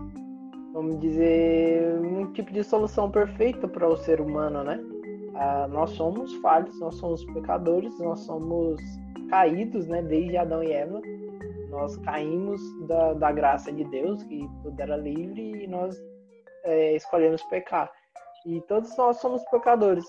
vamos 0.73 1.01
dizer, 1.01 1.99
um 2.01 2.33
tipo 2.33 2.53
de 2.53 2.63
solução 2.63 3.11
perfeita 3.11 3.67
para 3.67 3.87
o 3.89 3.97
ser 3.97 4.21
humano, 4.21 4.63
né? 4.63 4.81
Ah, 5.35 5.69
nós 5.69 5.91
somos 5.91 6.33
falhos, 6.37 6.79
nós 6.81 6.95
somos 6.97 7.25
pecadores, 7.27 7.99
nós 7.99 8.21
somos 8.21 8.81
caídos, 9.29 9.87
né? 9.87 10.03
Desde 10.03 10.37
Adão 10.37 10.63
e 10.63 10.73
Eva, 10.73 11.01
nós 11.71 11.97
caímos 11.99 12.61
da, 12.87 13.13
da 13.15 13.33
graça 13.33 13.73
de 13.73 13.85
Deus, 13.85 14.23
que 14.23 14.49
tudo 14.63 14.81
era 14.81 14.97
livre, 14.97 15.65
e 15.65 15.67
nós 15.67 16.01
é, 16.65 16.95
escolhemos 16.95 17.43
pecar. 17.45 17.91
E 18.47 18.61
todos 18.63 18.97
nós 18.97 19.19
somos 19.19 19.43
pecadores. 19.51 20.05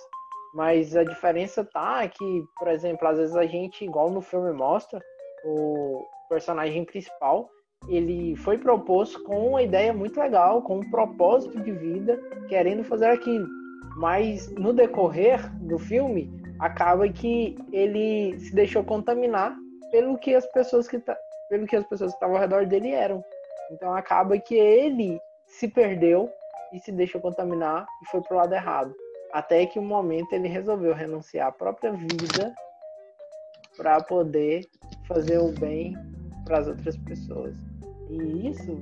Mas 0.54 0.96
a 0.96 1.04
diferença 1.04 1.64
tá 1.64 2.08
que, 2.08 2.44
por 2.58 2.68
exemplo, 2.68 3.08
às 3.08 3.18
vezes 3.18 3.36
a 3.36 3.46
gente, 3.46 3.86
igual 3.86 4.10
no 4.10 4.22
filme 4.22 4.52
mostra, 4.52 5.02
o 5.46 6.04
personagem 6.28 6.84
principal, 6.86 7.50
ele 7.88 8.36
foi 8.36 8.58
proposto 8.58 9.24
com 9.24 9.50
uma 9.50 9.62
ideia 9.62 9.94
muito 9.94 10.20
legal, 10.20 10.62
com 10.62 10.80
um 10.80 10.90
propósito 10.90 11.62
de 11.62 11.72
vida, 11.72 12.20
querendo 12.48 12.84
fazer 12.84 13.06
aquilo. 13.06 13.48
Mas 13.98 14.50
no 14.56 14.74
decorrer 14.74 15.50
do 15.60 15.78
filme, 15.78 16.30
acaba 16.60 17.08
que 17.08 17.58
ele 17.72 18.38
se 18.40 18.54
deixou 18.54 18.84
contaminar 18.84 19.56
pelo 19.92 20.18
que 20.18 20.36
as 20.36 20.46
pessoas 20.48 20.88
que 20.88 21.02
pelo 21.50 21.66
que 21.66 21.76
as 21.76 21.86
pessoas 21.86 22.12
que 22.12 22.18
estavam 22.18 22.36
ao 22.36 22.42
redor 22.42 22.66
dele 22.66 22.92
eram. 22.92 23.24
Então 23.72 23.94
acaba 23.94 24.38
que 24.38 24.56
ele 24.56 25.20
se 25.48 25.68
perdeu 25.68 26.30
e 26.74 26.80
se 26.80 26.92
deixou 26.92 27.22
contaminar 27.22 27.86
e 28.02 28.10
foi 28.10 28.22
pro 28.22 28.38
lado 28.38 28.54
errado. 28.54 28.96
Até 29.32 29.66
que 29.66 29.80
um 29.80 29.86
momento 29.86 30.34
ele 30.34 30.48
resolveu 30.48 30.94
renunciar 30.94 31.48
à 31.48 31.52
própria 31.52 31.92
vida 31.92 32.54
para 33.78 34.02
poder 34.02 34.66
fazer 35.08 35.40
o 35.40 35.52
bem 35.52 35.96
para 36.46 36.60
as 36.60 36.68
outras 36.68 36.98
pessoas. 36.98 37.56
E 38.10 38.50
isso, 38.50 38.80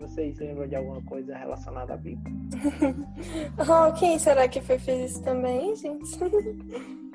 vocês 0.00 0.38
lembram 0.38 0.68
de 0.68 0.76
alguma 0.76 1.02
coisa 1.02 1.36
relacionada 1.36 1.94
à 1.94 1.96
Bíblia? 1.96 2.34
oh, 3.58 3.92
quem 3.98 4.18
será 4.18 4.46
que 4.46 4.60
foi 4.60 4.76
isso 4.76 5.22
também, 5.22 5.74
gente? 5.74 6.08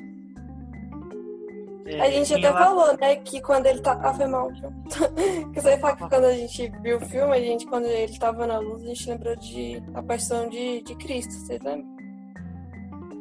É, 1.86 2.00
a 2.00 2.10
gente 2.10 2.34
até 2.34 2.48
ela... 2.48 2.58
falou, 2.58 2.98
né, 2.98 3.16
que 3.18 3.42
quando 3.42 3.66
ele 3.66 3.82
tá. 3.82 4.00
Ah, 4.02 4.14
foi 4.14 4.28
mal, 4.28 4.50
que 5.54 5.62
você 5.62 5.78
fala 5.78 5.96
que 5.96 6.08
quando 6.08 6.26
a 6.26 6.34
gente 6.34 6.72
viu 6.82 6.98
o 6.98 7.02
filme, 7.02 7.34
a 7.36 7.40
gente, 7.40 7.66
quando 7.66 7.86
ele 7.86 8.18
tava 8.18 8.48
na 8.48 8.60
luz, 8.60 8.84
a 8.84 8.88
gente 8.88 9.10
lembrou 9.10 9.36
de 9.36 9.84
a 9.94 10.02
paixão 10.02 10.48
de, 10.48 10.82
de 10.82 10.96
Cristo, 10.96 11.34
vocês 11.34 11.62
lembram? 11.62 11.94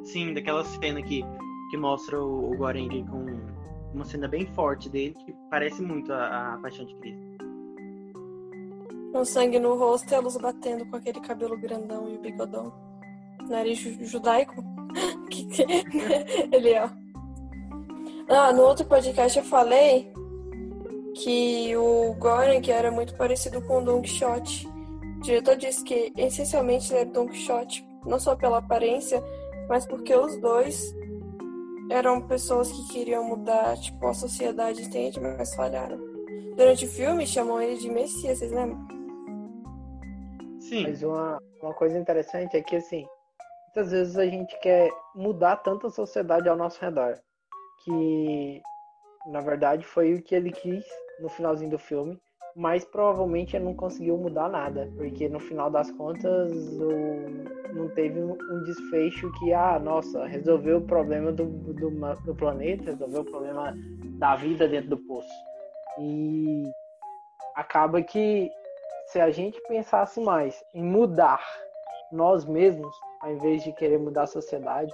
Sim, 0.05 0.35
daquela 0.35 0.65
cena 0.65 1.03
que, 1.03 1.25
que 1.71 1.77
mostra 1.77 2.21
o, 2.21 2.53
o 2.53 2.57
Goreng 2.57 3.05
com 3.07 3.27
uma 3.93 4.05
cena 4.05 4.29
bem 4.29 4.47
forte 4.47 4.89
dele, 4.89 5.15
que 5.25 5.35
parece 5.51 5.83
muito 5.83 6.13
a, 6.13 6.55
a 6.55 6.59
paixão 6.59 6.85
de 6.85 6.95
Cristo. 6.97 7.33
Com 9.13 9.25
sangue 9.25 9.59
no 9.59 9.75
rosto 9.77 10.11
e 10.13 10.15
a 10.15 10.21
luz 10.21 10.37
batendo 10.37 10.87
com 10.87 10.97
aquele 10.97 11.21
cabelo 11.21 11.59
grandão 11.59 12.09
e 12.09 12.17
o 12.17 12.21
bigodão. 12.21 12.73
Nariz 13.49 13.81
judaico. 14.09 14.55
Ele 16.53 16.71
é. 16.71 17.02
Ah, 18.29 18.53
no 18.53 18.63
outro 18.63 18.85
podcast 18.87 19.39
eu 19.39 19.45
falei 19.45 20.13
que 21.15 21.77
o 21.77 22.15
Goran 22.15 22.61
que 22.61 22.71
era 22.71 22.91
muito 22.91 23.15
parecido 23.17 23.61
com 23.63 23.79
o 23.79 23.85
Don 23.85 24.03
Quixote. 24.03 24.67
O 25.19 25.21
diretor 25.21 25.57
disse 25.57 25.85
que 25.85 26.13
essencialmente 26.17 26.93
ele 26.93 27.03
é 27.03 27.05
Don 27.05 27.27
Quixote, 27.27 27.87
não 28.07 28.19
só 28.19 28.35
pela 28.35 28.59
aparência, 28.59 29.23
mas 29.69 29.87
porque 29.87 30.15
os 30.15 30.37
dois 30.39 30.95
eram 31.91 32.21
pessoas 32.23 32.71
que 32.73 32.89
queriam 32.89 33.25
mudar 33.25 33.77
tipo, 33.77 34.07
a 34.07 34.15
sociedade, 34.15 34.83
entende? 34.83 35.21
Mas 35.21 35.55
falharam. 35.55 35.99
Durante 36.57 36.85
o 36.85 36.89
filme 36.89 37.27
chamam 37.27 37.61
ele 37.61 37.77
de 37.77 37.91
Messias, 37.91 38.39
vocês 38.39 38.53
lembram? 38.53 38.87
Sim. 40.61 40.85
Mas 40.85 41.03
uma, 41.03 41.39
uma 41.63 41.75
coisa 41.75 41.99
interessante 41.99 42.57
é 42.57 42.63
que, 42.63 42.77
assim, 42.77 43.07
muitas 43.67 43.91
vezes 43.93 44.17
a 44.17 44.27
gente 44.27 44.59
quer 44.61 44.91
mudar 45.15 45.57
tanto 45.57 45.87
a 45.87 45.91
sociedade 45.91 46.49
ao 46.49 46.57
nosso 46.57 46.81
redor, 46.81 47.19
que, 47.85 48.63
na 49.27 49.41
verdade, 49.41 49.85
foi 49.85 50.15
o 50.15 50.23
que 50.23 50.35
ele 50.35 50.51
quis 50.51 50.85
no 51.21 51.29
finalzinho 51.29 51.71
do 51.71 51.79
filme, 51.79 52.19
mas 52.55 52.85
provavelmente 52.85 53.57
ele 53.57 53.65
não 53.65 53.75
conseguiu 53.75 54.17
mudar 54.17 54.49
nada, 54.49 54.91
porque 54.97 55.29
no 55.29 55.41
final 55.41 55.71
das 55.71 55.91
contas 55.93 56.53
o, 56.53 57.75
não 57.75 57.89
teve 57.91 58.21
um 58.21 58.65
desfecho 58.65 59.33
que, 59.39 59.53
ah, 59.53 59.79
nossa, 59.79 60.27
resolveu 60.27 60.79
o 60.79 60.87
problema 60.87 61.33
do, 61.33 61.45
do, 61.47 61.91
do 61.91 62.35
planeta, 62.35 62.85
resolveu 62.85 63.23
o 63.23 63.31
problema 63.31 63.75
da 64.19 64.37
vida 64.37 64.69
dentro 64.69 64.91
do 64.91 64.99
poço. 64.99 65.33
E 65.99 66.71
acaba 67.55 68.03
que 68.03 68.51
se 69.07 69.21
a 69.21 69.31
gente 69.31 69.61
pensasse 69.69 70.21
mais 70.21 70.63
em 70.75 70.83
mudar 70.83 71.43
nós 72.11 72.45
mesmos, 72.45 72.95
ao 73.21 73.33
invés 73.33 73.65
de 73.65 73.73
querer 73.73 73.99
mudar 73.99 74.25
a 74.25 74.27
sociedade, 74.27 74.93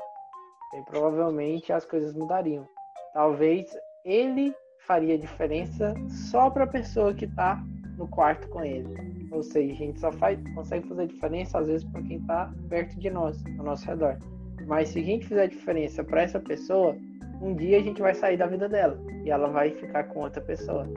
bem, 0.72 0.84
provavelmente 0.84 1.72
as 1.72 1.84
coisas 1.84 2.14
mudariam. 2.14 2.66
Talvez 3.12 3.68
ele 4.04 4.54
faria 4.86 5.18
diferença 5.18 5.94
só 6.08 6.50
para 6.50 6.64
a 6.64 6.68
pessoa 6.68 7.12
que 7.14 7.24
está 7.24 7.62
no 7.96 8.08
quarto 8.08 8.48
com 8.48 8.64
ele. 8.64 9.28
Ou 9.32 9.42
seja, 9.42 9.72
a 9.72 9.76
gente 9.76 10.00
só 10.00 10.12
faz, 10.12 10.38
consegue 10.54 10.88
fazer 10.88 11.06
diferença 11.06 11.58
às 11.58 11.66
vezes 11.66 11.84
para 11.84 12.02
quem 12.02 12.18
está 12.18 12.52
perto 12.68 12.98
de 12.98 13.10
nós, 13.10 13.42
ao 13.58 13.64
nosso 13.64 13.86
redor. 13.86 14.18
Mas 14.66 14.90
se 14.90 15.00
a 15.00 15.02
gente 15.02 15.26
fizer 15.26 15.48
diferença 15.48 16.02
para 16.04 16.22
essa 16.22 16.40
pessoa, 16.40 16.96
um 17.40 17.54
dia 17.54 17.78
a 17.78 17.82
gente 17.82 18.00
vai 18.00 18.14
sair 18.14 18.36
da 18.36 18.46
vida 18.46 18.68
dela 18.68 18.98
e 19.24 19.30
ela 19.30 19.48
vai 19.48 19.70
ficar 19.70 20.04
com 20.04 20.20
outra 20.20 20.40
pessoa 20.40 20.88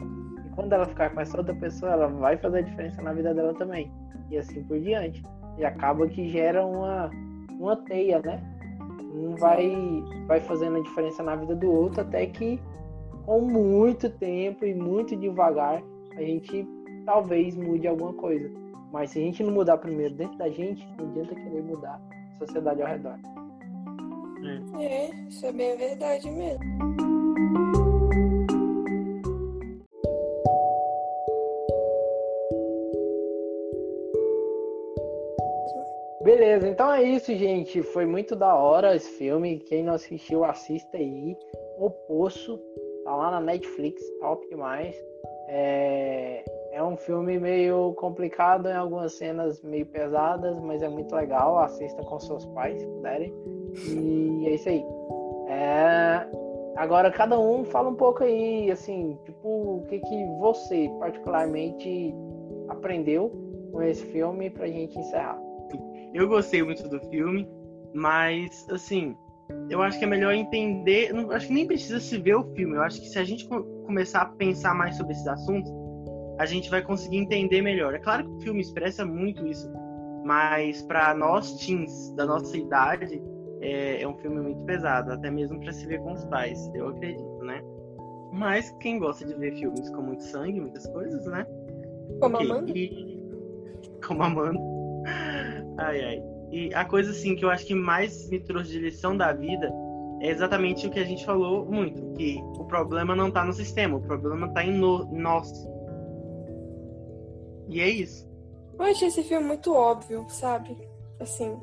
quando 0.55 0.73
ela 0.73 0.85
ficar 0.85 1.09
com 1.09 1.21
essa 1.21 1.37
outra 1.37 1.55
pessoa, 1.55 1.91
ela 1.91 2.07
vai 2.07 2.37
fazer 2.37 2.63
diferença 2.63 3.01
na 3.01 3.13
vida 3.13 3.33
dela 3.33 3.53
também. 3.53 3.91
E 4.29 4.37
assim 4.37 4.63
por 4.63 4.79
diante. 4.79 5.23
E 5.57 5.65
acaba 5.65 6.07
que 6.07 6.29
gera 6.29 6.65
uma, 6.65 7.09
uma 7.51 7.75
teia, 7.75 8.19
né? 8.19 8.41
Um 9.13 9.35
vai, 9.35 9.73
vai 10.27 10.39
fazendo 10.41 10.77
a 10.77 10.81
diferença 10.81 11.21
na 11.21 11.35
vida 11.35 11.55
do 11.55 11.69
outro 11.69 12.01
até 12.01 12.25
que 12.25 12.59
com 13.25 13.41
muito 13.41 14.09
tempo 14.09 14.65
e 14.65 14.73
muito 14.73 15.15
devagar 15.15 15.83
a 16.15 16.21
gente 16.21 16.67
talvez 17.05 17.55
mude 17.55 17.87
alguma 17.87 18.13
coisa. 18.13 18.49
Mas 18.91 19.11
se 19.11 19.19
a 19.19 19.21
gente 19.21 19.43
não 19.43 19.53
mudar 19.53 19.77
primeiro 19.77 20.13
dentro 20.13 20.37
da 20.37 20.49
gente, 20.49 20.85
não 20.97 21.09
adianta 21.09 21.35
querer 21.35 21.63
mudar 21.63 22.01
a 22.35 22.45
sociedade 22.45 22.81
ao 22.81 22.87
redor. 22.87 23.17
É, 24.79 25.11
isso 25.29 25.45
é 25.45 25.51
bem 25.51 25.77
verdade 25.77 26.29
mesmo. 26.29 27.00
Então 36.67 36.91
é 36.91 37.03
isso, 37.03 37.33
gente. 37.35 37.81
Foi 37.81 38.05
muito 38.05 38.35
da 38.35 38.55
hora 38.55 38.95
esse 38.95 39.09
filme. 39.17 39.59
Quem 39.59 39.83
não 39.83 39.93
assistiu, 39.93 40.43
assista 40.43 40.97
aí. 40.97 41.35
O 41.77 41.89
Poço, 41.89 42.59
tá 43.03 43.15
lá 43.15 43.31
na 43.31 43.41
Netflix, 43.41 44.01
top 44.19 44.47
demais. 44.49 44.95
É, 45.47 46.43
é 46.71 46.83
um 46.83 46.95
filme 46.95 47.37
meio 47.39 47.93
complicado 47.95 48.69
em 48.69 48.73
algumas 48.73 49.13
cenas 49.13 49.61
meio 49.61 49.85
pesadas, 49.85 50.59
mas 50.61 50.81
é 50.81 50.89
muito 50.89 51.13
legal. 51.13 51.59
Assista 51.59 52.01
com 52.03 52.19
seus 52.19 52.45
pais, 52.47 52.79
se 52.79 52.87
puderem. 52.87 53.33
E 53.87 54.47
é 54.47 54.55
isso 54.55 54.69
aí. 54.69 54.83
É, 55.49 56.27
agora 56.77 57.11
cada 57.11 57.39
um 57.39 57.65
fala 57.65 57.89
um 57.89 57.95
pouco 57.95 58.23
aí, 58.23 58.71
assim, 58.71 59.17
tipo, 59.25 59.47
o 59.47 59.85
que, 59.89 59.99
que 59.99 60.25
você 60.39 60.89
particularmente 60.99 62.15
aprendeu 62.69 63.31
com 63.71 63.81
esse 63.81 64.05
filme 64.05 64.49
pra 64.49 64.67
gente 64.67 64.97
encerrar. 64.97 65.50
Eu 66.13 66.27
gostei 66.27 66.61
muito 66.63 66.87
do 66.87 66.99
filme, 67.09 67.47
mas 67.93 68.67
assim, 68.69 69.15
eu 69.69 69.81
acho 69.81 69.97
que 69.97 70.05
é 70.05 70.07
melhor 70.07 70.33
entender. 70.33 71.13
Não, 71.13 71.31
acho 71.31 71.47
que 71.47 71.53
nem 71.53 71.67
precisa 71.67 71.99
se 71.99 72.17
ver 72.17 72.35
o 72.35 72.43
filme. 72.53 72.75
Eu 72.75 72.83
acho 72.83 72.99
que 72.99 73.07
se 73.07 73.19
a 73.19 73.23
gente 73.23 73.47
começar 73.47 74.21
a 74.21 74.25
pensar 74.25 74.73
mais 74.73 74.95
sobre 74.97 75.13
esses 75.13 75.27
assuntos, 75.27 75.71
a 76.39 76.45
gente 76.45 76.69
vai 76.69 76.81
conseguir 76.81 77.17
entender 77.17 77.61
melhor. 77.61 77.93
É 77.93 77.99
claro 77.99 78.25
que 78.25 78.31
o 78.31 78.41
filme 78.41 78.61
expressa 78.61 79.05
muito 79.05 79.45
isso, 79.47 79.71
mas 80.25 80.81
para 80.83 81.13
nós 81.13 81.57
teens 81.57 82.13
da 82.15 82.25
nossa 82.25 82.57
idade, 82.57 83.21
é, 83.61 84.01
é 84.01 84.07
um 84.07 84.17
filme 84.17 84.41
muito 84.41 84.63
pesado, 84.65 85.11
até 85.11 85.29
mesmo 85.29 85.59
para 85.59 85.71
se 85.71 85.85
ver 85.85 85.99
com 85.99 86.13
os 86.13 86.25
pais, 86.25 86.69
eu 86.73 86.89
acredito, 86.89 87.43
né? 87.43 87.61
Mas 88.33 88.71
quem 88.79 88.97
gosta 88.97 89.25
de 89.25 89.35
ver 89.35 89.53
filmes 89.55 89.89
com 89.89 90.01
muito 90.01 90.23
sangue, 90.23 90.59
muitas 90.59 90.87
coisas, 90.87 91.25
né? 91.25 91.45
Como 92.19 92.35
okay. 92.35 92.49
Amanda? 92.49 92.71
E... 92.75 93.21
Como 94.05 94.23
Amanda. 94.23 94.59
Ai, 95.81 96.03
ai. 96.03 96.23
E 96.51 96.73
a 96.73 96.85
coisa, 96.85 97.11
assim, 97.11 97.35
que 97.35 97.45
eu 97.45 97.49
acho 97.49 97.65
que 97.65 97.73
mais 97.73 98.29
me 98.29 98.39
trouxe 98.39 98.71
de 98.71 98.79
lição 98.79 99.15
da 99.15 99.31
vida 99.31 99.71
é 100.21 100.29
exatamente 100.29 100.85
o 100.85 100.91
que 100.91 100.99
a 100.99 101.05
gente 101.05 101.25
falou 101.25 101.65
muito, 101.65 102.13
que 102.13 102.39
o 102.57 102.65
problema 102.65 103.15
não 103.15 103.31
tá 103.31 103.43
no 103.43 103.53
sistema, 103.53 103.97
o 103.97 104.01
problema 104.01 104.53
tá 104.53 104.63
em 104.63 104.71
no, 104.71 105.05
nós. 105.11 105.51
E 107.67 107.81
é 107.81 107.89
isso. 107.89 108.29
Eu 108.77 108.85
achei 108.85 109.07
esse 109.07 109.23
filme 109.23 109.47
muito 109.47 109.73
óbvio, 109.73 110.25
sabe? 110.29 110.77
Assim. 111.19 111.59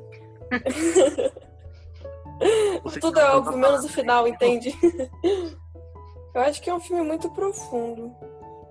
Tudo 2.99 3.19
é 3.19 3.31
óbvio, 3.31 3.57
menos 3.57 3.85
o 3.85 3.89
final, 3.89 4.27
entende? 4.27 4.73
Eu 6.33 6.41
acho 6.41 6.61
que 6.61 6.69
é 6.69 6.73
um 6.73 6.79
filme 6.79 7.03
muito 7.03 7.29
profundo. 7.31 8.15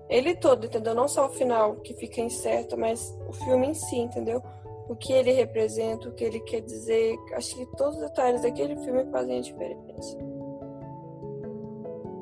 Ele 0.09 0.35
todo, 0.35 0.65
entendeu? 0.65 0.95
Não 0.95 1.07
só 1.07 1.27
o 1.27 1.29
final 1.29 1.75
que 1.77 1.93
fica 1.93 2.21
incerto, 2.21 2.77
mas 2.77 3.15
o 3.27 3.33
filme 3.33 3.67
em 3.67 3.73
si, 3.73 3.97
entendeu? 3.97 4.41
O 4.89 4.95
que 4.95 5.13
ele 5.13 5.31
representa, 5.31 6.09
o 6.09 6.11
que 6.13 6.23
ele 6.23 6.39
quer 6.41 6.61
dizer. 6.61 7.15
Acho 7.33 7.55
que 7.55 7.65
todos 7.77 7.95
os 7.95 8.01
detalhes 8.01 8.41
daquele 8.41 8.75
filme 8.77 9.05
fazem 9.11 9.37
a 9.37 9.41
diferença. 9.41 10.17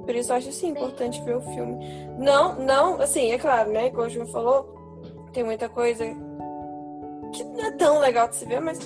Por 0.05 0.15
isso 0.15 0.31
acho 0.31 0.49
assim 0.49 0.69
importante 0.69 1.21
ver 1.23 1.35
o 1.35 1.41
filme. 1.41 1.77
Não, 2.17 2.55
não, 2.59 3.01
assim, 3.01 3.31
é 3.31 3.37
claro, 3.37 3.71
né? 3.71 3.89
Como 3.89 4.03
o 4.03 4.09
João 4.09 4.27
falou, 4.27 4.73
tem 5.33 5.43
muita 5.43 5.67
coisa 5.67 6.05
que 7.33 7.43
não 7.43 7.65
é 7.65 7.71
tão 7.71 7.99
legal 7.99 8.27
de 8.27 8.35
se 8.35 8.45
ver, 8.45 8.61
mas 8.61 8.79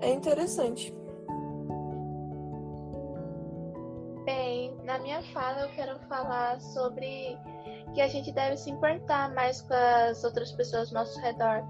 é 0.00 0.10
interessante. 0.10 0.94
na 4.84 4.98
minha 4.98 5.22
fala 5.32 5.62
eu 5.62 5.68
quero 5.70 5.98
falar 6.08 6.60
sobre 6.60 7.36
que 7.94 8.00
a 8.00 8.06
gente 8.06 8.30
deve 8.30 8.56
se 8.56 8.70
importar 8.70 9.34
mais 9.34 9.60
com 9.62 9.74
as 9.74 10.22
outras 10.22 10.52
pessoas 10.52 10.88
ao 10.88 11.02
nosso 11.02 11.18
redor. 11.20 11.64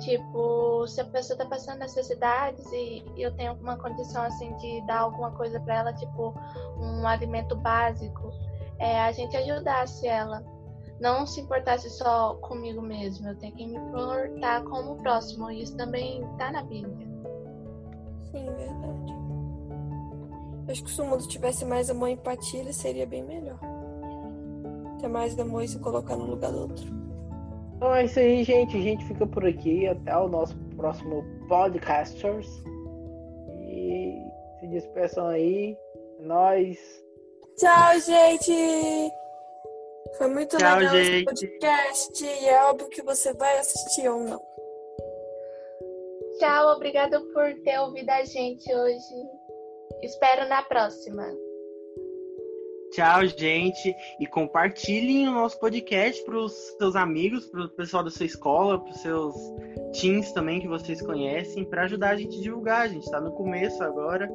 Tipo, 0.00 0.86
se 0.88 1.00
a 1.00 1.04
pessoa 1.04 1.38
tá 1.38 1.46
passando 1.46 1.78
necessidades 1.78 2.64
e 2.72 3.04
eu 3.16 3.34
tenho 3.36 3.50
alguma 3.50 3.76
condição 3.76 4.22
assim 4.24 4.54
de 4.56 4.80
dar 4.86 5.00
alguma 5.00 5.30
coisa 5.32 5.60
para 5.60 5.76
ela, 5.76 5.92
tipo 5.92 6.34
um 6.78 7.06
alimento 7.06 7.54
básico, 7.56 8.32
é, 8.78 9.00
a 9.00 9.12
gente 9.12 9.36
ajudasse 9.36 10.06
ela. 10.06 10.44
Não 11.00 11.26
se 11.26 11.40
importasse 11.40 11.90
só 11.90 12.34
comigo 12.34 12.80
mesmo, 12.80 13.28
eu 13.28 13.36
tenho 13.36 13.54
que 13.54 13.66
me 13.66 13.76
importar 13.76 14.64
com 14.64 14.92
o 14.92 14.96
próximo. 14.96 15.50
E 15.50 15.62
isso 15.62 15.76
também 15.76 16.22
tá 16.38 16.50
na 16.50 16.62
Bíblia. 16.62 17.06
Sim, 18.30 18.46
verdade. 18.46 19.14
Acho 20.68 20.82
que 20.82 20.90
se 20.90 21.00
o 21.00 21.04
mundo 21.04 21.28
tivesse 21.28 21.64
mais 21.64 21.90
amor 21.90 22.08
e 22.08 22.12
empatia, 22.12 22.60
ele 22.60 22.72
seria 22.72 23.06
bem 23.06 23.22
melhor. 23.22 23.58
Ter 24.98 25.08
mais 25.08 25.38
amor 25.38 25.62
e 25.62 25.68
se 25.68 25.78
colocar 25.78 26.16
no 26.16 26.24
lugar 26.24 26.50
do 26.50 26.62
outro. 26.62 27.03
Então 27.76 27.94
é 27.94 28.04
isso 28.04 28.18
aí, 28.18 28.44
gente. 28.44 28.76
A 28.76 28.80
gente 28.80 29.04
fica 29.06 29.26
por 29.26 29.46
aqui. 29.46 29.86
Até 29.86 30.16
o 30.16 30.28
nosso 30.28 30.56
próximo 30.76 31.24
Podcasters. 31.48 32.48
E 33.68 34.18
se 34.60 34.66
despeçam 34.68 35.26
aí. 35.28 35.76
É 36.20 36.22
nóis. 36.22 36.78
Tchau, 37.56 38.00
gente! 38.00 39.12
Foi 40.18 40.28
muito 40.28 40.56
Tchau, 40.56 40.78
legal 40.78 40.94
gente. 40.94 41.14
esse 41.14 41.24
podcast. 41.24 42.24
E 42.24 42.48
é 42.48 42.64
óbvio 42.64 42.88
que 42.88 43.02
você 43.02 43.32
vai 43.32 43.58
assistir 43.58 44.08
ou 44.08 44.20
não. 44.20 44.42
Tchau, 46.38 46.74
obrigada 46.74 47.20
por 47.32 47.54
ter 47.62 47.78
ouvido 47.78 48.10
a 48.10 48.24
gente 48.24 48.72
hoje. 48.74 49.28
Espero 50.02 50.48
na 50.48 50.62
próxima. 50.62 51.24
Tchau, 52.94 53.26
gente. 53.26 53.96
E 54.20 54.26
compartilhem 54.26 55.26
o 55.28 55.32
nosso 55.32 55.58
podcast 55.58 56.24
para 56.24 56.38
os 56.38 56.52
seus 56.78 56.94
amigos, 56.94 57.44
para 57.46 57.64
o 57.64 57.68
pessoal 57.70 58.04
da 58.04 58.10
sua 58.10 58.24
escola, 58.24 58.78
para 58.78 58.92
os 58.92 59.00
seus 59.00 59.34
teams 59.92 60.30
também 60.30 60.60
que 60.60 60.68
vocês 60.68 61.02
conhecem, 61.02 61.64
para 61.64 61.82
ajudar 61.82 62.10
a 62.10 62.16
gente 62.16 62.38
a 62.38 62.42
divulgar. 62.42 62.82
A 62.82 62.88
gente 62.88 63.02
está 63.02 63.20
no 63.20 63.32
começo 63.32 63.82
agora 63.82 64.30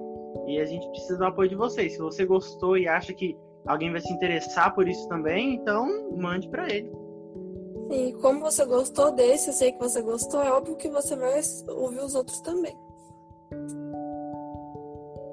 e 0.45 0.60
a 0.60 0.65
gente 0.65 0.86
precisa 0.89 1.17
do 1.17 1.26
apoio 1.26 1.48
de 1.48 1.56
vocês. 1.56 1.93
Se 1.93 2.00
você 2.00 2.26
gostou 2.26 2.78
e 2.78 2.86
acha 2.86 3.13
que 3.13 3.38
alguém 3.65 3.93
vai 3.93 4.02
se 4.02 4.12
interessar 4.12 4.76
por 4.76 4.89
isso 4.89 5.08
também, 5.08 5.54
então 5.56 6.12
mande 6.17 6.50
para 6.50 6.67
ele. 6.69 6.91
E 7.91 8.12
como 8.22 8.41
você 8.41 8.65
gostou 8.65 9.13
desse, 9.13 9.52
eu 9.52 9.54
sei 9.54 9.72
que 9.72 9.80
você 9.80 10.02
gostou, 10.02 10.43
é 10.43 10.52
óbvio 10.52 10.76
que 10.76 10.89
você 10.89 11.15
vai 11.15 11.39
ouvir 11.69 12.02
os 12.02 12.13
outros 12.13 12.41
também. 12.41 12.78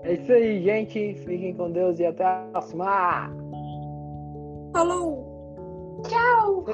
É 0.06 0.12
isso 0.12 0.32
aí, 0.32 0.62
gente. 0.62 1.14
Fiquem 1.24 1.54
com 1.54 1.72
Deus 1.72 1.98
e 1.98 2.06
até 2.06 2.24
a 2.24 2.48
próxima. 2.52 3.28
Falou! 4.72 6.00
Tchau! 6.08 6.64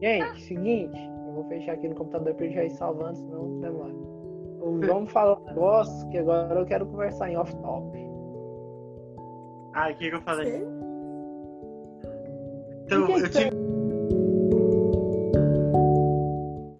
Gente, 0.00 0.42
seguinte, 0.42 0.98
eu 1.26 1.34
vou 1.34 1.44
fechar 1.48 1.72
aqui 1.72 1.88
no 1.88 1.94
computador 1.94 2.34
para 2.34 2.48
já 2.48 2.64
ir 2.64 2.70
salvando, 2.70 3.16
senão 3.18 3.60
demora. 3.60 3.94
Vamos 4.86 5.12
falar 5.12 5.38
um 5.38 5.44
negócio 5.44 6.08
que 6.08 6.18
agora 6.18 6.58
eu 6.58 6.66
quero 6.66 6.86
conversar 6.86 7.30
em 7.30 7.36
off-top. 7.36 7.98
Ah, 9.74 9.90
o 9.90 9.94
que, 9.96 10.08
que 10.08 10.16
eu 10.16 10.22
falei? 10.22 10.64
Então, 12.86 13.18
eu 13.18 13.30
tive. 13.30 13.65